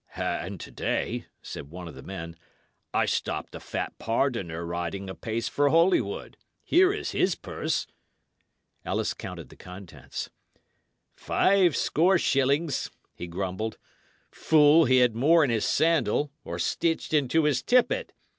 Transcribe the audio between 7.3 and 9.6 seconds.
purse." Ellis counted the